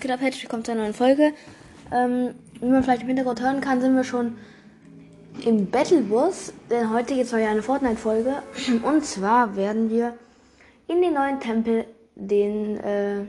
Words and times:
geht 0.00 0.10
ab? 0.10 0.20
Herzlich 0.22 0.44
willkommen 0.44 0.64
zu 0.64 0.72
einer 0.72 0.80
neuen 0.80 0.94
Folge. 0.94 1.34
Ähm, 1.92 2.34
wie 2.62 2.66
man 2.66 2.82
vielleicht 2.82 3.02
im 3.02 3.08
Hintergrund 3.08 3.42
hören 3.42 3.60
kann, 3.60 3.82
sind 3.82 3.94
wir 3.94 4.04
schon 4.04 4.38
im 5.44 5.70
Battlebus, 5.70 6.54
denn 6.70 6.90
heute 6.90 7.12
geht 7.12 7.26
es 7.26 7.30
ja 7.32 7.50
eine 7.50 7.62
Fortnite-Folge. 7.62 8.42
Und 8.82 9.04
zwar 9.04 9.56
werden 9.56 9.90
wir 9.90 10.14
in 10.88 11.02
den 11.02 11.12
neuen 11.12 11.40
Tempel 11.40 11.84
den 12.14 12.78
äh, 12.78 13.26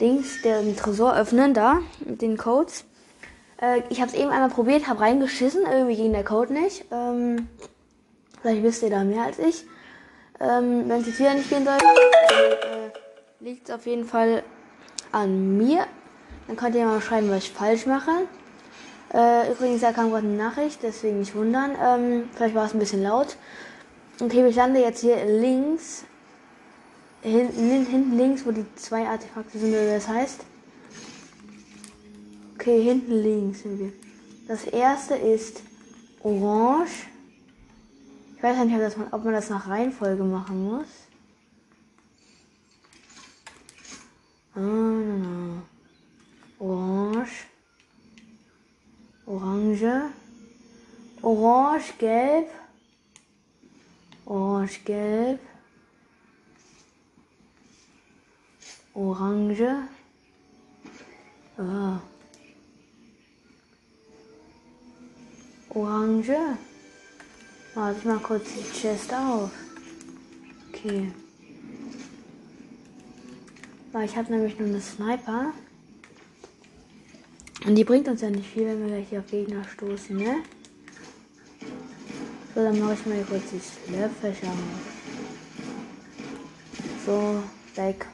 Dings, 0.00 0.40
den 0.40 0.74
Tresor 0.76 1.14
öffnen, 1.14 1.52
da, 1.52 1.80
mit 2.06 2.22
den 2.22 2.38
Codes. 2.38 2.86
Äh, 3.60 3.82
ich 3.90 4.00
habe 4.00 4.10
es 4.10 4.16
eben 4.16 4.30
einmal 4.30 4.48
probiert, 4.48 4.88
habe 4.88 5.00
reingeschissen, 5.00 5.66
irgendwie 5.70 5.96
ging 5.96 6.12
der 6.14 6.24
Code 6.24 6.54
nicht. 6.54 6.86
Ähm, 6.90 7.48
vielleicht 8.40 8.62
wisst 8.62 8.82
ihr 8.82 8.88
da 8.88 9.04
mehr 9.04 9.24
als 9.24 9.38
ich. 9.38 9.66
Ähm, 10.40 10.88
Wenn 10.88 11.02
es 11.02 11.06
jetzt 11.08 11.18
wieder 11.18 11.34
nicht 11.34 11.50
gehen 11.50 11.66
sollte, 11.66 11.84
äh, 11.84 13.44
liegt 13.44 13.68
es 13.68 13.74
auf 13.74 13.84
jeden 13.86 14.06
Fall 14.06 14.42
an 15.12 15.56
mir. 15.56 15.86
Dann 16.46 16.56
könnt 16.56 16.74
ihr 16.74 16.84
mal 16.84 17.00
schreiben, 17.00 17.30
was 17.30 17.44
ich 17.44 17.52
falsch 17.52 17.86
mache. 17.86 18.10
Äh, 19.14 19.52
übrigens, 19.52 19.82
da 19.82 19.92
kam 19.92 20.10
gerade 20.10 20.26
eine 20.26 20.36
Nachricht, 20.36 20.82
deswegen 20.82 21.20
nicht 21.20 21.34
wundern. 21.34 21.72
Ähm, 21.80 22.24
vielleicht 22.34 22.54
war 22.54 22.66
es 22.66 22.72
ein 22.72 22.78
bisschen 22.78 23.02
laut. 23.02 23.36
Okay, 24.20 24.46
ich 24.46 24.56
lande 24.56 24.80
jetzt 24.80 25.00
hier 25.00 25.24
links. 25.24 26.04
Hinten, 27.22 27.86
hinten 27.86 28.16
links, 28.16 28.44
wo 28.44 28.50
die 28.50 28.64
zwei 28.74 29.06
Artefakte 29.06 29.58
sind, 29.58 29.70
oder 29.70 29.94
das 29.94 30.08
heißt. 30.08 30.40
Okay, 32.54 32.82
hinten 32.82 33.12
links 33.12 33.62
sind 33.62 33.78
wir. 33.78 33.92
Das 34.48 34.64
erste 34.64 35.14
ist 35.14 35.62
orange. 36.22 37.06
Ich 38.36 38.42
weiß 38.42 38.64
nicht, 38.64 38.96
ob, 39.12 39.24
man 39.24 39.34
das 39.34 39.50
nach 39.50 39.68
Reihenfolge 39.68 40.24
machen 40.24 40.64
muss. 40.64 40.86
Ah, 44.54 44.60
no, 44.60 45.16
no. 45.16 45.62
Orange. 46.58 47.46
Orange. 49.26 50.12
Orange, 51.22 51.94
gelb. 51.98 52.48
Orange, 54.26 54.84
gelb. 54.84 55.40
Orange. 58.94 59.88
Ah. 61.56 62.00
Orange. 65.70 66.58
Warte 67.74 67.98
ich 67.98 68.04
mal 68.04 68.18
kurz 68.18 68.44
die 68.52 68.78
Chest 68.78 69.14
auf. 69.14 69.50
Okay. 70.68 71.10
Weil 73.92 74.06
ich 74.06 74.16
habe 74.16 74.32
nämlich 74.32 74.58
nur 74.58 74.68
eine 74.68 74.80
Sniper. 74.80 75.52
Und 77.66 77.74
die 77.76 77.84
bringt 77.84 78.08
uns 78.08 78.22
ja 78.22 78.30
nicht 78.30 78.48
viel, 78.48 78.66
wenn 78.66 78.80
wir 78.80 78.88
gleich 78.88 79.08
hier 79.10 79.20
auf 79.20 79.30
Gegner 79.30 79.62
stoßen, 79.64 80.16
ne? 80.16 80.42
So, 82.54 82.62
dann 82.62 82.78
mache 82.80 82.94
ich 82.94 83.06
mal 83.06 83.24
kurz 83.28 83.44
die 83.50 83.60
Slurpfächer 83.60 84.48
auf. 84.48 84.92
So, 87.06 87.42
weg. 87.76 88.06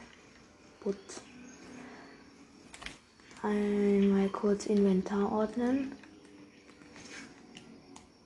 Putz. 0.81 1.21
Einmal 3.41 4.29
kurz 4.29 4.65
Inventar 4.65 5.31
ordnen. 5.31 5.93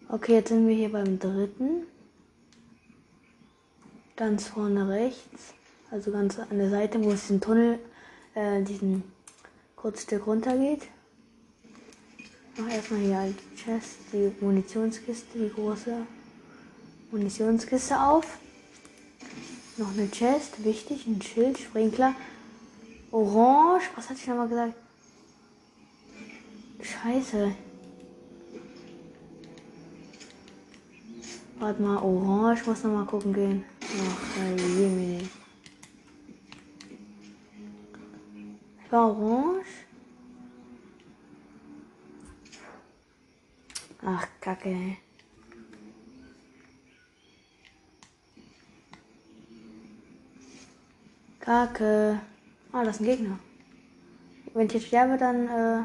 Okay, 0.09 0.33
jetzt 0.33 0.49
sind 0.49 0.67
wir 0.67 0.75
hier 0.75 0.91
beim 0.91 1.17
dritten. 1.19 1.87
Ganz 4.15 4.47
vorne 4.47 4.87
rechts. 4.87 5.53
Also 5.93 6.11
ganz 6.11 6.39
an 6.39 6.57
der 6.57 6.71
Seite, 6.71 7.03
wo 7.03 7.11
es 7.11 7.21
diesen 7.21 7.39
Tunnel, 7.39 7.77
äh, 8.33 8.63
diesen 8.63 9.03
Kurzstück 9.75 10.25
runter 10.25 10.57
geht. 10.57 10.87
Noch 12.57 12.67
erstmal 12.67 12.99
hier 13.01 13.19
als 13.19 13.35
Chest, 13.55 13.97
die 14.11 14.31
Munitionskiste, 14.43 15.37
die 15.37 15.53
große 15.53 15.95
Munitionskiste 17.11 18.01
auf. 18.01 18.39
Noch 19.77 19.91
eine 19.93 20.09
Chest, 20.09 20.63
wichtig, 20.65 21.05
ein 21.05 21.21
Schild, 21.21 21.59
Sprinkler. 21.59 22.15
Orange, 23.11 23.91
was 23.95 24.09
hatte 24.09 24.19
ich 24.19 24.25
nochmal 24.25 24.47
gesagt? 24.47 24.73
Scheiße. 26.81 27.53
Warte 31.59 31.81
mal, 31.83 31.97
Orange, 31.97 32.65
muss 32.65 32.83
nochmal 32.83 33.05
gucken 33.05 33.31
gehen. 33.31 33.63
Ach, 33.79 34.57
Jemini. 34.57 35.29
War 38.93 39.09
Orange? 39.09 39.65
Ach, 44.05 44.27
Kacke. 44.39 44.97
Kacke. 51.39 52.19
Ah, 52.71 52.83
das 52.83 52.97
ist 52.97 53.01
ein 53.01 53.05
Gegner. 53.05 53.39
Wenn 54.53 54.67
ich 54.67 54.73
jetzt 54.73 54.85
sterbe, 54.85 55.17
dann 55.17 55.47
äh, 55.47 55.79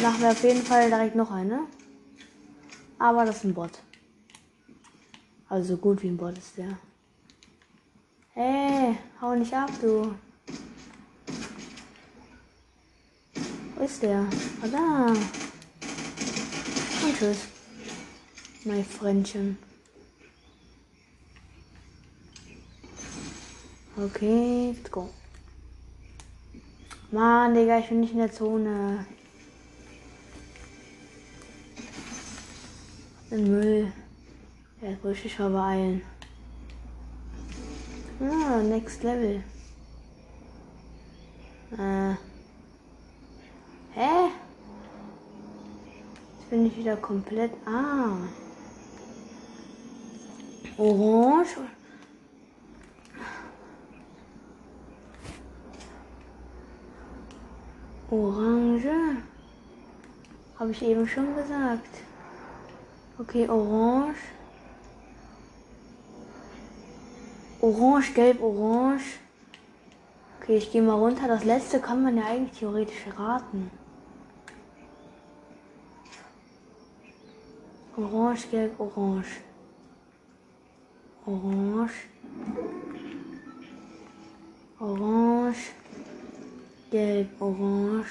machen 0.00 0.20
wir 0.20 0.30
auf 0.30 0.42
jeden 0.42 0.62
Fall 0.62 0.88
direkt 0.88 1.16
noch 1.16 1.30
eine. 1.30 1.66
Aber 2.98 3.26
das 3.26 3.36
ist 3.36 3.44
ein 3.44 3.52
Bot. 3.52 3.82
Also 5.50 5.74
so 5.74 5.76
gut 5.76 6.02
wie 6.02 6.08
ein 6.08 6.16
Bot 6.16 6.38
ist 6.38 6.56
der. 6.56 6.78
Hey, 8.34 8.96
hau 9.20 9.34
nicht 9.34 9.52
ab, 9.52 9.68
du. 9.82 10.14
Wo 13.76 13.84
ist 13.84 14.02
der? 14.02 14.26
Ah, 14.62 14.68
da. 14.72 15.06
Und 17.04 17.18
tschüss. 17.18 17.40
Mein 18.64 18.86
Freundchen. 18.86 19.58
Okay, 23.98 24.74
let's 24.78 24.90
go. 24.90 25.10
Mann, 27.10 27.54
Digga, 27.54 27.80
ich 27.80 27.90
bin 27.90 28.00
nicht 28.00 28.12
in 28.12 28.18
der 28.18 28.32
Zone. 28.32 29.04
Den 33.30 33.50
Müll. 33.50 33.92
Jetzt 34.80 35.04
muss 35.04 35.18
ich 35.18 35.24
mich 35.24 35.36
beeilen. 35.36 36.00
Ah, 38.20 38.62
next 38.62 39.02
level. 39.02 39.42
Äh. 41.72 42.14
Hä? 43.94 44.30
Jetzt 46.38 46.50
bin 46.50 46.66
ich 46.66 46.76
wieder 46.76 46.96
komplett. 46.96 47.52
Ah. 47.66 48.16
Orange. 50.78 51.56
Orange. 58.10 59.22
Habe 60.58 60.70
ich 60.70 60.82
eben 60.82 61.06
schon 61.08 61.34
gesagt. 61.34 61.88
Okay, 63.18 63.48
orange. 63.48 64.16
Orange, 67.62 68.12
gelb, 68.12 68.42
orange. 68.42 69.20
Okay, 70.40 70.56
ich 70.56 70.72
gehe 70.72 70.82
mal 70.82 70.94
runter. 70.94 71.28
Das 71.28 71.44
letzte 71.44 71.78
kann 71.78 72.02
man 72.02 72.16
ja 72.16 72.24
eigentlich 72.24 72.58
theoretisch 72.58 73.06
raten. 73.16 73.70
Orange, 77.96 78.48
gelb, 78.50 78.80
orange. 78.80 79.42
Orange. 81.24 81.92
Orange. 84.80 85.70
Gelb, 86.90 87.28
orange. 87.40 88.10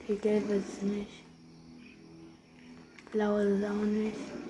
Okay, 0.00 0.16
gelb 0.16 0.50
ist 0.50 0.78
es 0.78 0.82
nicht. 0.82 1.24
Blau 3.12 3.36
ist 3.36 3.60
es 3.60 3.70
auch 3.70 3.84
nicht. 3.84 4.41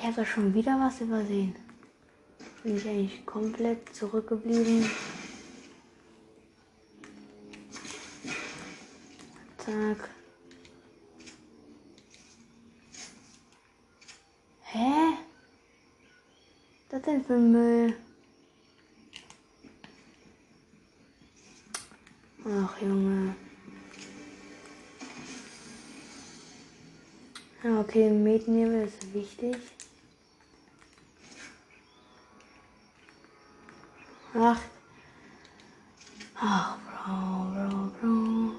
Ich 0.00 0.04
habe 0.04 0.24
schon 0.24 0.54
wieder 0.54 0.78
was 0.78 1.00
übersehen. 1.00 1.56
Bin 2.62 2.76
ich 2.76 2.88
eigentlich 2.88 3.26
komplett 3.26 3.92
zurückgeblieben. 3.96 4.88
Zack. 9.56 10.08
Hä? 14.62 15.16
Was 16.90 17.02
denn 17.02 17.24
für 17.24 17.36
Müll? 17.36 17.96
Ach 22.44 22.80
Junge. 22.80 23.34
Okay, 27.80 28.10
Mähdnebel 28.10 28.86
ist 28.86 29.12
wichtig. 29.12 29.56
Ach. 34.40 34.60
Ach, 36.36 36.78
Bro, 36.78 37.50
Bro, 37.54 37.90
Bro. 38.00 38.52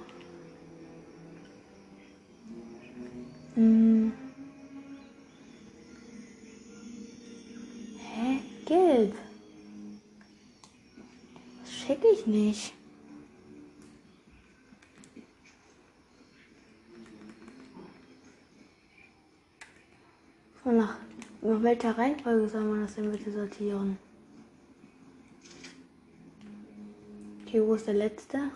Hm. 3.55 4.11
Hä? 7.97 8.39
Gelb. 8.65 9.15
Das 11.61 11.71
check 11.71 11.99
ich 12.13 12.27
nicht. 12.27 12.73
Und 20.65 20.75
nach, 20.75 20.97
nach 21.41 21.63
welcher 21.63 21.97
Reihenfolge 21.97 22.49
soll 22.49 22.65
man 22.65 22.81
das 22.81 22.95
denn 22.95 23.09
bitte 23.09 23.31
sortieren? 23.31 23.97
Okay, 27.49 27.63
wo 27.65 27.68
ist 27.79 27.87
der 27.87 27.93
letzte? 27.93 28.51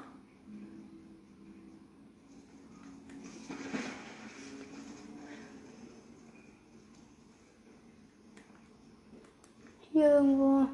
Hier 9.94 10.10
irgendwo. 10.10 10.68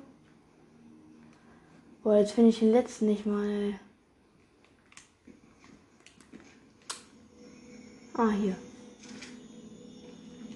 Boah, 2.01 2.17
jetzt 2.17 2.31
finde 2.31 2.49
ich 2.49 2.59
den 2.59 2.71
letzten 2.71 3.05
nicht 3.05 3.27
mal. 3.27 3.79
Ah, 8.15 8.31
hier. 8.31 8.55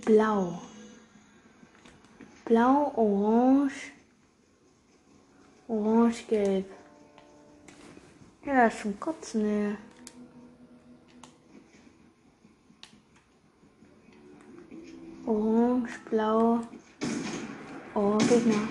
Blau. 0.04 0.62
Blau, 2.46 2.92
orange. 2.96 3.92
Orange, 5.68 6.26
gelb. 6.28 6.66
Ja, 8.46 8.70
zum 8.70 9.00
Kotzen, 9.00 9.46
ey. 9.46 9.78
Orange, 15.26 16.00
blau. 16.10 16.60
Oh, 17.96 18.18
Gegner. 18.18 18.68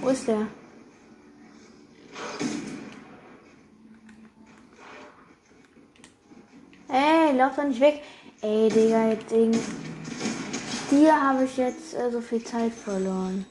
Wo 0.00 0.08
ist 0.08 0.26
der? 0.26 0.48
Ey, 6.88 7.36
lauf 7.36 7.54
doch 7.54 7.64
nicht 7.64 7.80
weg. 7.80 8.02
Ey, 8.42 8.68
Digga, 8.68 9.10
jetzt 9.10 9.30
Ding. 9.30 9.52
Dir 10.90 11.14
habe 11.14 11.44
ich 11.44 11.56
jetzt 11.56 11.94
äh, 11.94 12.10
so 12.10 12.20
viel 12.20 12.42
Zeit 12.42 12.72
verloren. 12.72 13.46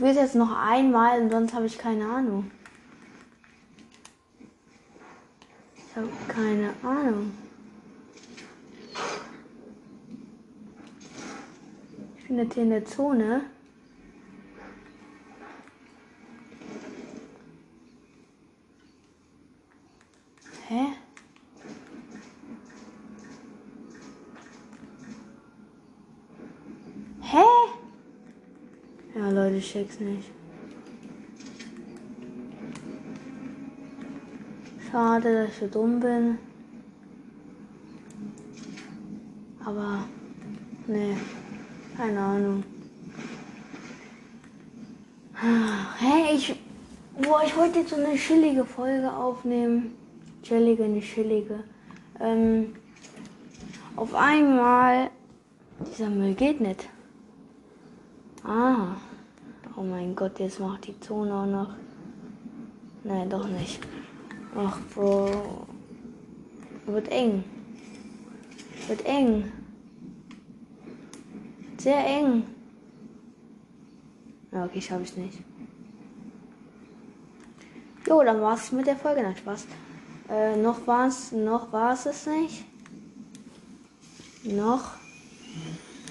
Du 0.00 0.06
willst 0.06 0.18
jetzt 0.18 0.34
noch 0.34 0.56
einmal 0.58 1.20
und 1.20 1.30
sonst 1.30 1.52
habe 1.52 1.66
ich 1.66 1.76
keine 1.76 2.06
Ahnung. 2.06 2.50
Ich 5.76 5.94
habe 5.94 6.08
keine 6.26 6.72
Ahnung. 6.82 7.32
Ich 12.16 12.26
bin 12.28 12.38
jetzt 12.38 12.54
hier 12.54 12.62
in 12.62 12.70
der 12.70 12.86
Zone. 12.86 13.42
Hä? 20.66 20.86
Hä? 27.20 27.44
Ja, 29.14 29.28
Leute, 29.28 29.59
ich 29.70 29.72
check's 29.72 30.00
nicht. 30.00 30.30
Schade, 34.90 35.32
dass 35.32 35.50
ich 35.50 35.58
so 35.60 35.66
dumm 35.68 36.00
bin. 36.00 36.38
Aber, 39.64 40.04
nee, 40.88 41.16
keine 41.96 42.20
Ahnung. 42.20 42.64
Hä, 45.40 46.34
ich, 46.34 46.60
boah, 47.20 47.42
ich 47.46 47.56
wollte 47.56 47.78
jetzt 47.78 47.90
so 47.90 47.96
eine 47.96 48.16
chillige 48.16 48.64
Folge 48.64 49.12
aufnehmen. 49.12 49.94
Chillige, 50.42 50.88
nicht 50.88 51.14
chillige. 51.14 51.62
Ähm, 52.18 52.74
auf 53.94 54.14
einmal, 54.14 55.10
dieser 55.86 56.10
Müll 56.10 56.34
geht 56.34 56.60
nicht. 56.60 56.88
Ah, 58.42 58.96
oh 59.76 59.82
mein 59.82 60.14
Gott, 60.14 60.38
jetzt 60.38 60.60
macht 60.60 60.86
die 60.86 60.98
Zone 61.00 61.34
auch 61.34 61.46
noch. 61.46 61.74
Nein, 63.04 63.30
doch 63.30 63.46
nicht. 63.46 63.80
Ach, 64.56 64.78
Bro. 64.94 65.66
Wird 66.86 67.08
eng. 67.08 67.44
Wird 68.88 69.04
eng. 69.06 69.52
Sehr 71.78 72.04
eng. 72.04 72.44
Ja, 74.52 74.64
okay, 74.64 74.80
schaffe 74.80 75.02
ich 75.02 75.16
nicht. 75.16 75.38
Jo, 78.06 78.22
dann 78.22 78.40
war's 78.40 78.72
mit 78.72 78.86
der 78.86 78.96
Folge. 78.96 79.22
Nein, 79.22 79.36
Spaß. 79.36 79.66
Äh, 80.28 80.56
noch 80.56 80.86
war's, 80.86 81.32
noch 81.32 81.72
war's 81.72 82.06
es 82.06 82.26
nicht. 82.26 82.64
Noch. 84.44 84.92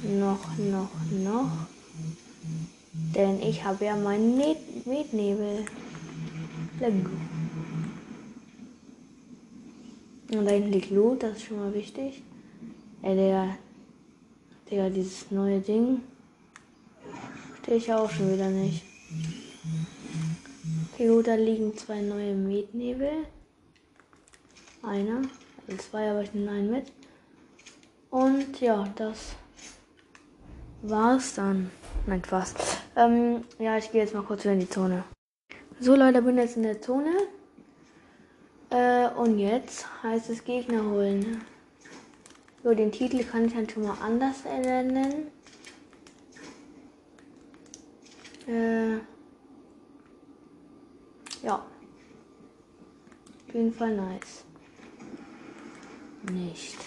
Noch, 0.04 0.58
noch, 0.58 0.90
noch. 1.12 1.52
Denn 3.16 3.42
ich 3.42 3.64
habe 3.64 3.86
ja 3.86 3.96
meinen 3.96 4.38
Mietnebel. 4.86 5.66
Lego. 6.80 7.10
Und 10.32 10.46
da 10.46 10.52
hinten 10.52 10.72
liegt 10.72 10.92
Loot, 10.92 11.24
das 11.24 11.38
ist 11.38 11.46
schon 11.46 11.60
mal 11.60 11.74
wichtig. 11.74 12.22
Ey, 13.02 13.16
der, 13.16 13.58
der, 14.70 14.90
dieses 14.90 15.32
neue 15.32 15.60
Ding. 15.60 16.02
Verstehe 17.50 17.78
ich 17.78 17.92
auch 17.92 18.10
schon 18.10 18.32
wieder 18.32 18.50
nicht. 18.50 18.84
Okay, 20.94 21.08
gut, 21.08 21.28
da 21.28 21.36
liegen 21.36 21.76
zwei 21.76 22.02
neue 22.02 22.36
Mietnebel. 22.36 23.26
Einer, 24.84 25.22
also 25.68 25.78
zwei, 25.82 26.12
aber 26.12 26.22
ich 26.22 26.34
nehme 26.34 26.52
einen 26.52 26.72
mit. 26.72 26.92
Und 28.12 28.60
ja, 28.62 28.88
das 28.96 29.36
war's 30.82 31.36
dann. 31.36 31.72
Nein, 32.06 32.24
Spaß. 32.24 32.54
Ähm, 33.00 33.46
ja, 33.60 33.78
ich 33.78 33.92
gehe 33.94 34.02
jetzt 34.02 34.14
mal 34.14 34.24
kurz 34.24 34.44
in 34.44 34.60
die 34.60 34.70
Zone. 34.70 35.06
So, 35.80 35.96
Leute, 35.96 36.22
bin 36.22 36.38
jetzt 36.38 36.58
in 36.58 36.64
der 36.64 36.82
Zone. 36.82 37.14
Äh, 38.72 39.08
und 39.12 39.40
jetzt 39.40 39.88
heißt 40.04 40.30
es 40.30 40.44
Gegner 40.44 40.84
holen. 40.84 41.42
So, 42.62 42.74
den 42.74 42.92
Titel 42.92 43.24
kann 43.24 43.46
ich 43.46 43.54
dann 43.54 43.70
schon 43.70 43.84
mal 43.84 43.98
anders 44.02 44.44
ernennen. 44.44 45.28
Äh, 48.46 48.96
ja. 51.42 51.66
Auf 53.48 53.54
jeden 53.54 53.74
Fall 53.74 53.96
nice. 53.96 54.44
Nicht. 56.34 56.78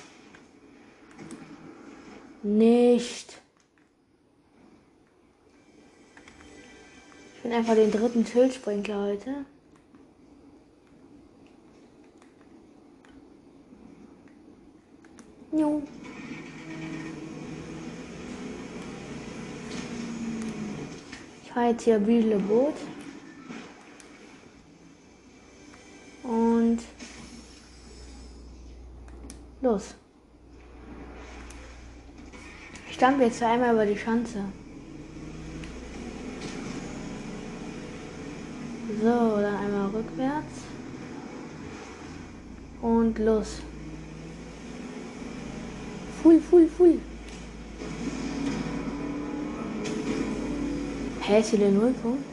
Nicht. 2.43 3.42
Ich 7.43 7.51
bin 7.51 7.57
einfach 7.57 7.75
den 7.75 7.91
dritten 7.91 8.25
Schildsprinkler 8.25 9.03
heute. 9.03 9.45
Jo. 15.51 15.83
Ich 21.43 21.51
fahre 21.51 21.71
jetzt 21.71 21.83
hier 21.83 21.99
Bühle 21.99 22.39
Boot. 22.39 22.77
Und 26.23 26.79
los. 29.63 29.97
Ich 32.89 32.95
stampfe 32.95 33.25
jetzt 33.25 33.43
einmal 33.43 33.75
über 33.75 33.85
die 33.85 33.99
Schanze. 33.99 34.45
So, 39.01 39.41
dann 39.41 39.57
einmal 39.57 39.87
rückwärts. 39.87 40.63
Und 42.83 43.19
los. 43.19 43.61
Full, 46.23 46.41
full, 46.41 46.69
full. 46.69 46.99
Hä, 51.21 51.41
ist 51.41 51.51
hier 51.51 51.59
der 51.61 51.71
Nullpunkt? 51.71 52.25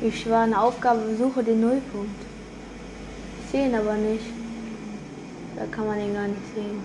Ich 0.00 0.28
war 0.28 0.42
eine 0.42 0.60
Aufgabe, 0.60 1.16
suche 1.16 1.42
den 1.42 1.60
Nullpunkt. 1.60 2.22
Ich 3.44 3.50
sehe 3.50 3.68
ihn 3.68 3.74
aber 3.74 3.94
nicht. 3.94 4.26
Da 5.56 5.64
kann 5.66 5.86
man 5.86 5.98
den 5.98 6.12
gar 6.12 6.28
nicht 6.28 6.54
sehen. 6.54 6.80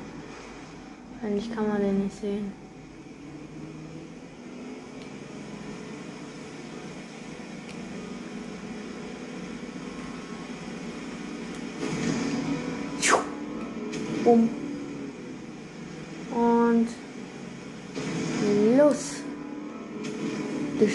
Eigentlich 1.22 1.54
kann 1.54 1.68
man 1.68 1.82
den 1.82 2.04
nicht 2.04 2.20
sehen. 2.22 2.54
Um. 14.24 14.50
Und 16.32 16.88
los. 18.78 19.16
Dich. 20.80 20.94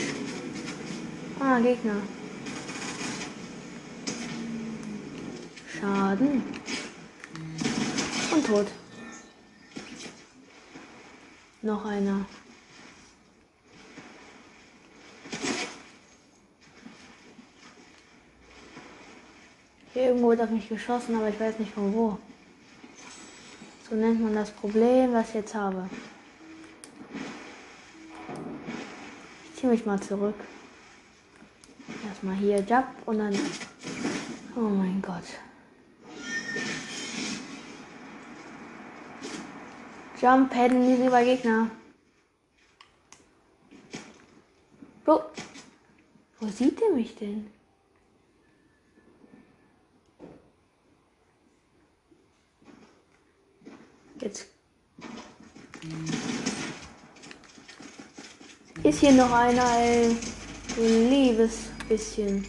Ah, 1.40 1.59
Gegner. 1.59 1.97
Schaden. 5.68 6.42
Und 8.33 8.47
tot. 8.47 8.66
Noch 11.62 11.85
einer. 11.85 12.25
Irgendwo 19.95 20.28
wird 20.28 20.42
auf 20.42 20.50
mich 20.50 20.68
geschossen, 20.68 21.16
aber 21.16 21.28
ich 21.28 21.40
weiß 21.40 21.59
nicht 21.59 21.73
von 21.73 21.92
wo. 21.92 22.18
So 23.88 23.95
nennt 23.95 24.21
man 24.21 24.35
das 24.35 24.50
Problem, 24.50 25.12
was 25.12 25.28
ich 25.28 25.35
jetzt 25.37 25.55
habe. 25.55 25.88
Ich 29.45 29.61
ziehe 29.61 29.71
mich 29.71 29.87
mal 29.87 30.00
zurück. 30.00 30.35
Erstmal 32.09 32.35
hier 32.35 32.59
Jump 32.61 32.88
und 33.07 33.19
dann. 33.19 33.38
Oh 34.57 34.61
mein 34.61 35.00
Gott. 35.00 35.23
Jump, 40.21 40.50
Padden, 40.50 40.81
nie 40.81 41.07
über 41.07 41.23
Gegner. 41.23 41.71
Wo? 45.05 45.23
Wo 46.40 46.49
sieht 46.49 46.83
er 46.83 46.90
mich 46.90 47.14
denn? 47.14 47.47
Jetzt. 54.21 54.47
Ist 58.83 59.00
hier 59.00 59.12
noch 59.12 59.33
einer. 59.33 59.64
Ein 59.64 61.11
liebes 61.11 61.71
bisschen. 61.88 62.45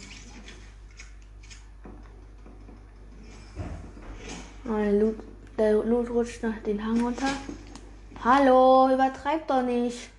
Mein 4.64 5.00
Loot, 5.00 5.16
der 5.56 5.72
Loot 5.82 6.10
rutscht 6.10 6.42
nach 6.42 6.58
den 6.58 6.84
Hang 6.84 7.00
runter. 7.00 7.28
Hallo, 8.22 8.92
übertreib 8.92 9.46
doch 9.46 9.62
nicht. 9.62 10.10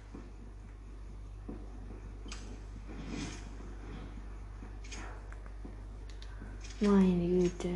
Meine 6.80 7.28
Güte. 7.28 7.70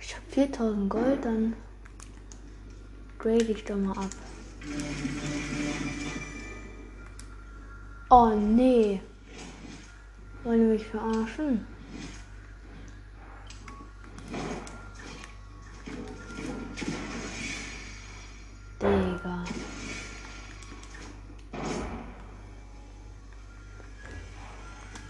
Ich 0.00 0.16
habe 0.16 0.26
4000 0.30 0.90
Gold, 0.90 1.24
dann 1.24 1.54
grade 3.24 3.52
ich 3.52 3.64
doch 3.64 3.76
mal 3.76 3.96
ab. 3.96 4.10
Oh 8.10 8.34
nee. 8.36 9.00
Wollen 10.42 10.60
die 10.60 10.66
mich 10.74 10.86
verarschen? 10.86 11.66
Digga. 18.82 19.44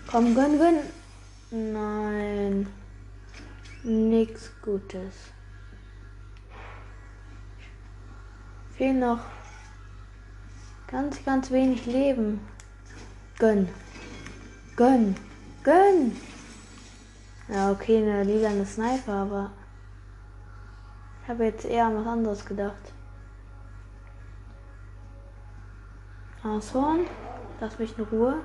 Komm, 0.07 0.35
gönn, 0.37 0.59
gönn. 0.59 0.79
Nein. 1.51 2.69
Nichts 3.83 4.53
Gutes. 4.63 5.34
Fehlen 8.77 8.99
noch 8.99 9.21
ganz, 10.89 11.25
ganz 11.25 11.51
wenig 11.51 11.87
Leben. 11.87 12.41
Gönn. 13.39 13.69
Gönn. 14.77 15.15
Gönn. 15.63 16.17
Ja, 17.49 17.71
okay, 17.71 17.99
eine 17.99 18.25
lila 18.25 18.65
Sniper, 18.65 19.13
aber 19.13 19.53
ich 21.23 21.29
habe 21.29 21.45
jetzt 21.45 21.65
eher 21.65 21.87
an 21.87 21.97
was 21.97 22.07
anderes 22.07 22.45
gedacht. 22.45 22.93
Nashorn, 26.43 27.07
lass 27.61 27.79
mich 27.79 27.97
in 27.97 28.05
Ruhe. 28.05 28.45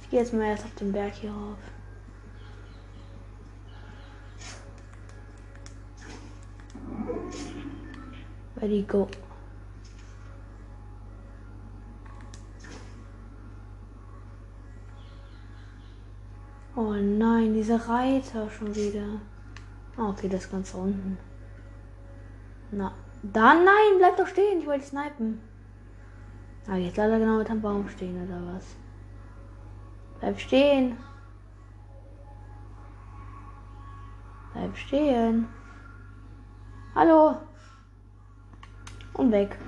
Ich 0.00 0.10
gehe 0.10 0.20
jetzt 0.20 0.32
mal 0.32 0.44
erst 0.44 0.64
auf 0.64 0.74
den 0.74 0.92
Berg 0.92 1.12
hier 1.14 1.30
rauf. 1.30 1.58
Ready, 8.62 8.82
go. 8.82 9.08
Oh 16.76 16.92
nein, 16.92 17.54
diese 17.54 17.88
Reiter 17.88 18.48
schon 18.48 18.72
wieder. 18.72 19.20
Oh, 19.98 20.10
okay, 20.10 20.28
das 20.28 20.48
ganz 20.48 20.72
unten. 20.74 21.18
Na, 22.70 22.92
dann 23.24 23.64
nein, 23.64 23.98
bleib 23.98 24.16
doch 24.16 24.28
stehen. 24.28 24.60
Ich 24.60 24.66
wollte 24.66 24.86
snipen. 24.86 25.40
Ah, 26.68 26.76
jetzt 26.76 26.96
leider 26.96 27.18
genau 27.18 27.38
mit 27.38 27.50
am 27.50 27.60
Baum 27.60 27.88
stehen 27.88 28.24
oder 28.24 28.54
was? 28.54 28.76
Bleib 30.20 30.38
stehen. 30.38 30.96
Bleib 34.52 34.76
stehen. 34.76 35.48
Hallo. 36.94 37.38
Und 39.14 39.30
weg. 39.30 39.58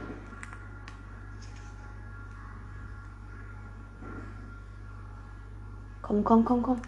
Komm, 6.02 6.22
komm, 6.24 6.44
komm, 6.44 6.62
komm. 6.62 6.82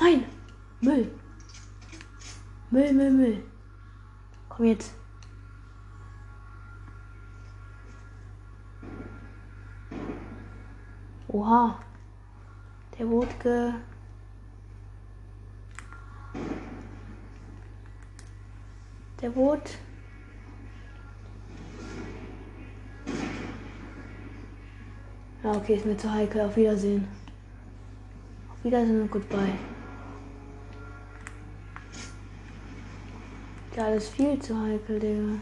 Nein! 0.00 0.24
Müll! 0.80 1.10
Müll, 2.70 2.92
Müll, 2.92 3.10
Müll. 3.10 3.44
Komm 4.48 4.66
jetzt. 4.66 4.94
Oha. 11.28 11.78
Der 12.98 13.08
wurde 13.08 13.34
ge... 13.42 13.72
Der 19.20 19.34
wurde... 19.34 19.85
Ja, 25.46 25.52
okay, 25.52 25.76
ist 25.76 25.86
mir 25.86 25.96
zu 25.96 26.12
heikel. 26.12 26.40
Auf 26.40 26.56
Wiedersehen. 26.56 27.06
Auf 28.50 28.64
Wiedersehen 28.64 29.02
und 29.02 29.10
goodbye. 29.12 29.56
Ja, 33.76 33.84
alles 33.84 34.08
viel 34.08 34.40
zu 34.40 34.60
heikel, 34.60 34.98
Digga. 34.98 35.34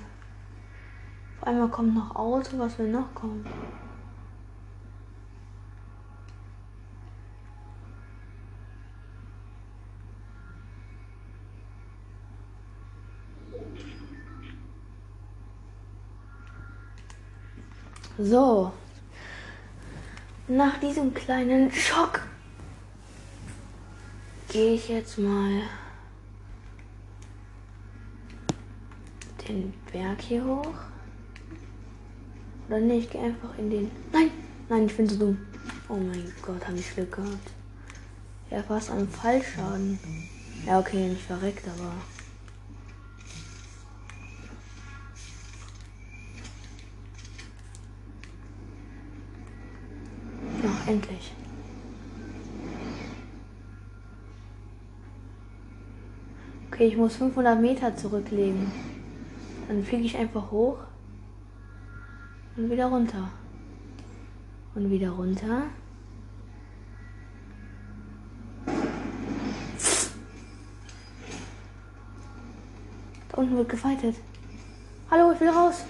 Auf 1.41 1.47
einmal 1.47 1.69
kommt 1.71 1.95
noch 1.95 2.15
Auto, 2.17 2.59
was 2.59 2.79
will 2.79 2.91
noch 2.91 3.15
kommen? 3.15 3.47
So. 18.19 18.71
Nach 20.47 20.79
diesem 20.79 21.15
kleinen 21.15 21.73
Schock 21.73 22.21
gehe 24.49 24.75
ich 24.75 24.89
jetzt 24.91 25.19
mal 25.19 25.63
den 29.49 29.73
Berg 29.91 30.21
hier 30.21 30.45
hoch. 30.45 30.75
Oder 32.69 32.81
nee, 32.81 32.99
ich 32.99 33.11
gehe 33.11 33.23
einfach 33.23 33.57
in 33.59 33.71
den. 33.71 33.91
Nein! 34.13 34.31
Nein, 34.69 34.87
ich 34.87 34.97
bin 34.97 35.09
so 35.09 35.17
dumm. 35.17 35.39
Oh 35.89 35.97
mein 35.97 36.33
Gott, 36.43 36.67
habe 36.67 36.79
ich 36.79 36.95
Glück 36.95 37.17
gehabt. 37.17 37.51
Ja, 38.51 38.63
fast 38.63 38.91
am 38.91 39.09
Fallschaden. 39.09 39.99
Ja, 40.67 40.79
okay, 40.79 41.09
nicht 41.09 41.23
verreckt, 41.23 41.67
aber. 41.69 41.93
Endlich. 50.87 51.33
Okay, 56.69 56.89
ich 56.89 56.97
muss 56.97 57.17
500 57.17 57.59
Meter 57.61 57.97
zurücklegen. 57.97 58.71
Dann 59.69 59.83
fliege 59.83 60.05
ich 60.05 60.17
einfach 60.17 60.51
hoch 60.51 60.79
und 62.57 62.71
wieder 62.71 62.87
runter. 62.87 63.31
Und 64.75 64.91
wieder 64.91 65.11
runter. 65.11 65.63
Da 73.29 73.37
unten 73.37 73.57
wird 73.57 73.69
gefightet. 73.69 74.17
Hallo, 75.11 75.33
ich 75.33 75.41
will 75.41 75.49
raus. 75.49 75.85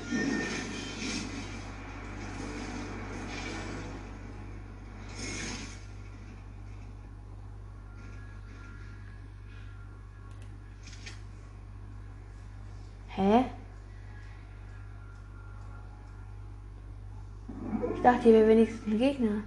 Hä? 13.17 13.45
Ich 17.94 17.94
dachte, 18.05 18.25
hier 18.25 18.35
wäre 18.35 18.49
wenigstens 18.49 18.87
ein 18.87 18.99
Gegner. 18.99 19.43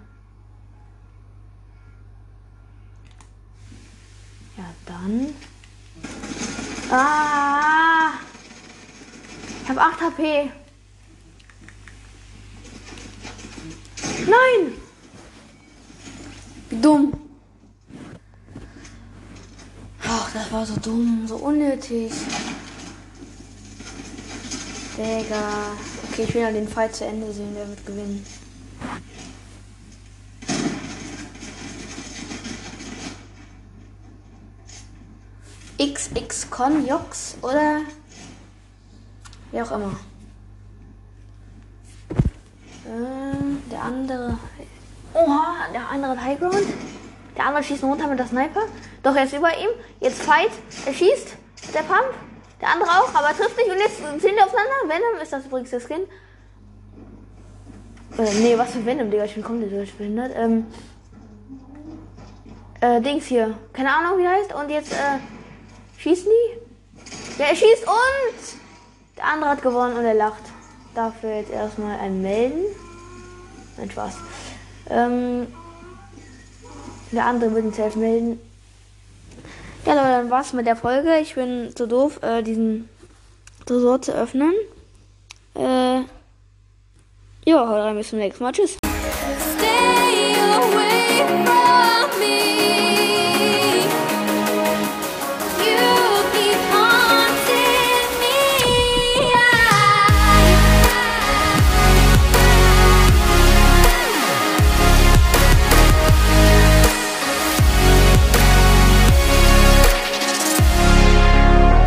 Ja, 4.58 4.66
dann. 4.86 5.34
Ah! 6.90 8.14
Ich 9.62 9.70
habe 9.70 9.82
8 9.82 10.02
HP. 10.02 10.52
Nein! 14.26 14.74
Wie 16.70 16.82
dumm. 16.82 17.14
Ach, 20.04 20.34
das 20.34 20.52
war 20.52 20.66
so 20.66 20.80
dumm, 20.80 21.28
so 21.28 21.36
unnötig. 21.36 22.12
Digga. 24.98 25.76
Okay, 26.10 26.24
ich 26.24 26.34
will 26.34 26.42
ja 26.42 26.52
den 26.52 26.68
Fight 26.68 26.96
zu 26.96 27.06
Ende 27.06 27.32
sehen, 27.32 27.52
wer 27.54 27.68
wird 27.68 27.86
gewinnen. 27.86 28.26
XX 36.14 36.50
Conjox 36.50 37.38
oder 37.42 37.82
wie 39.52 39.62
auch 39.62 39.72
immer. 39.72 39.92
Ähm, 42.88 43.62
der 43.72 43.82
andere. 43.82 44.38
Oha, 45.14 45.56
der 45.74 45.90
andere 45.90 46.22
Highground. 46.22 46.66
Der 47.36 47.46
andere 47.46 47.64
schießt 47.64 47.84
runter 47.84 48.08
mit 48.08 48.20
der 48.20 48.28
Sniper. 48.28 48.62
Doch, 49.04 49.16
er 49.16 49.24
ist 49.24 49.34
über 49.34 49.50
ihm. 49.50 49.70
Jetzt 50.00 50.22
Fight. 50.22 50.52
Er 50.86 50.94
schießt. 50.94 51.36
Der 51.74 51.82
Pump. 51.82 52.14
Der 52.62 52.70
andere 52.70 52.90
auch, 52.90 53.14
aber 53.14 53.36
trifft 53.36 53.58
nicht. 53.58 53.70
Und 53.70 53.78
jetzt 53.78 53.98
sind 53.98 54.36
die 54.36 54.42
aufeinander. 54.42 54.74
Venom 54.88 55.22
ist 55.22 55.34
das 55.34 55.46
übrigens 55.46 55.70
der 55.70 55.80
Skin. 55.80 56.02
Äh, 58.18 58.34
nee, 58.42 58.58
was 58.58 58.72
für 58.72 58.86
Venom, 58.86 59.12
Digga. 59.12 59.26
Ich 59.26 59.36
bin 59.36 59.44
komplett 59.44 59.72
durchbehindert. 59.72 60.32
Ähm, 60.36 60.68
äh, 62.82 63.02
Dings 63.02 63.26
hier. 63.26 63.58
Keine 63.74 63.94
Ahnung, 63.94 64.18
wie 64.18 64.24
der 64.24 64.32
heißt. 64.32 64.54
Und 64.54 64.70
jetzt, 64.70 64.94
äh, 64.94 65.20
schießen 65.98 66.26
die? 66.26 67.40
Ja, 67.40 67.46
er 67.50 67.56
schießt 67.56 67.84
und 67.84 69.18
der 69.18 69.26
andere 69.26 69.50
hat 69.52 69.62
gewonnen 69.62 69.98
und 69.98 70.06
er 70.06 70.14
lacht. 70.14 70.44
Dafür 70.96 71.36
jetzt 71.36 71.52
erstmal 71.52 72.00
ein 72.00 72.22
Melden. 72.22 72.66
Nein, 73.78 73.92
Spaß. 73.92 74.16
Ähm, 74.90 75.48
der 77.12 77.26
andere 77.26 77.54
wird 77.54 77.66
uns 77.66 77.76
selbst 77.76 77.98
melden. 77.98 78.40
Ja, 79.86 79.94
Leute, 79.94 80.08
dann 80.08 80.30
war's 80.30 80.54
mit 80.54 80.66
der 80.66 80.76
Folge. 80.76 81.20
Ich 81.20 81.36
bin 81.36 81.74
zu 81.76 81.88
doof, 81.88 82.22
äh, 82.22 82.42
diesen 82.44 82.90
Tresor 83.66 84.02
zu 84.02 84.14
öffnen. 84.14 84.54
Äh, 85.56 86.02
ja, 87.46 87.68
haut 87.68 87.84
rein, 87.84 87.96
bis 87.96 88.10
zum 88.10 88.20
nächsten 88.20 88.44
Mal. 88.44 88.52
Tschüss. 88.52 88.78